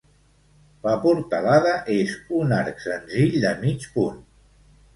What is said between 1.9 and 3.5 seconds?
és un arc senzill